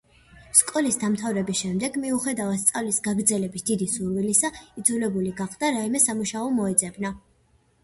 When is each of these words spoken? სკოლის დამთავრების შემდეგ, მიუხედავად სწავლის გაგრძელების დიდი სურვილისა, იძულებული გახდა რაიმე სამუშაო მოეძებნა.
სკოლის 0.59 0.95
დამთავრების 1.01 1.59
შემდეგ, 1.59 1.99
მიუხედავად 2.05 2.63
სწავლის 2.63 2.99
გაგრძელების 3.09 3.67
დიდი 3.73 3.89
სურვილისა, 3.97 4.53
იძულებული 4.83 5.37
გახდა 5.45 5.73
რაიმე 5.79 6.05
სამუშაო 6.09 6.51
მოეძებნა. 6.59 7.17